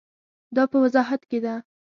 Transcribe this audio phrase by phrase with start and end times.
[0.55, 1.55] دا په وضاحت ده.